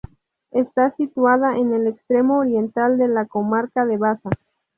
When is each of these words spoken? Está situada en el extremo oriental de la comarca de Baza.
Está 0.49 0.95
situada 0.95 1.59
en 1.59 1.75
el 1.75 1.85
extremo 1.85 2.39
oriental 2.39 2.97
de 2.97 3.07
la 3.07 3.27
comarca 3.27 3.85
de 3.85 3.97
Baza. 3.97 4.31